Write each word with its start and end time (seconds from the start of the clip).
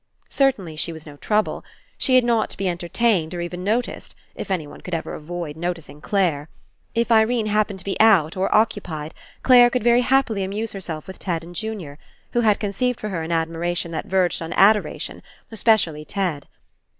Certainly 0.29 0.77
she 0.77 0.91
was 0.91 1.05
no 1.05 1.15
trouble. 1.17 1.63
She 1.95 2.15
had 2.15 2.23
not 2.23 2.49
to 2.49 2.57
be 2.57 2.67
entertained, 2.67 3.35
or 3.35 3.41
even 3.41 3.63
noticed— 3.63 4.15
if 4.43 4.49
any 4.49 4.65
one 4.65 4.81
could 4.81 4.95
ever 4.95 5.13
avoid 5.13 5.55
noticing 5.55 6.01
Clare. 6.01 6.49
If 6.95 7.11
Irene 7.11 7.45
happened 7.45 7.77
to 7.77 7.85
be 7.85 7.99
out 7.99 8.35
or 8.35 8.49
occupied, 8.51 9.13
Clare 9.43 9.69
could 9.69 9.83
very 9.83 10.01
happily 10.01 10.43
amuse 10.43 10.71
herself 10.71 11.05
with 11.05 11.19
Ted 11.19 11.43
and 11.43 11.55
Junior, 11.55 11.99
who 12.31 12.41
had 12.41 12.59
conceived 12.59 12.99
for 12.99 13.09
her 13.09 13.21
an 13.21 13.29
admira 13.29 13.77
tion 13.77 13.91
that 13.91 14.07
verged 14.07 14.41
on 14.41 14.53
adoration, 14.53 15.21
especially 15.51 16.03
Ted. 16.03 16.47